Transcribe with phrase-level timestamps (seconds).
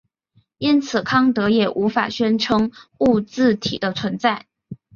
[0.57, 4.47] 因此康德也无法宣称物自体的存在。